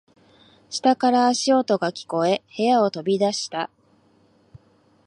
[0.71, 3.69] 下から足音が聞こえ、部屋を飛び出した。